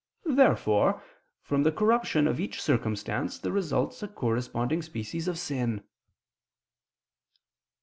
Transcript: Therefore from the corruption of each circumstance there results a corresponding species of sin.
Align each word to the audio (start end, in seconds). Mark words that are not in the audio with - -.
Therefore 0.25 1.03
from 1.43 1.61
the 1.61 1.71
corruption 1.71 2.25
of 2.25 2.39
each 2.39 2.59
circumstance 2.59 3.37
there 3.37 3.51
results 3.51 4.01
a 4.01 4.07
corresponding 4.07 4.81
species 4.81 5.27
of 5.27 5.37
sin. 5.37 5.83